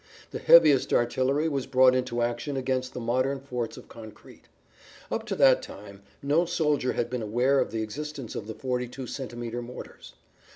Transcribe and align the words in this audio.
The 0.31 0.39
heaviest 0.39 0.91
artillery 0.93 1.47
was 1.47 1.67
brought 1.67 1.93
into 1.93 2.23
action 2.23 2.57
against 2.57 2.95
the 2.95 2.99
modern 2.99 3.39
forts 3.39 3.77
of 3.77 3.87
concrete. 3.87 4.45
Up 5.11 5.27
to 5.27 5.35
that 5.35 5.61
time 5.61 6.01
no 6.23 6.45
soldier 6.45 6.93
had 6.93 7.07
been 7.07 7.21
aware 7.21 7.59
of 7.59 7.69
the 7.69 7.83
existence 7.83 8.33
of 8.33 8.47
the 8.47 8.55
42 8.55 9.05
centimeter 9.05 9.61
mortars. 9.61 10.15